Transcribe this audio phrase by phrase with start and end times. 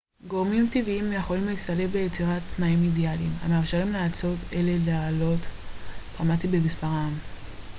[0.27, 5.39] גורמים טבעיים יכולים להצטלב ליצירת תנאים אידאליים המאפשרים לאצות אלה לעלות
[6.17, 7.09] דרמטית במספרן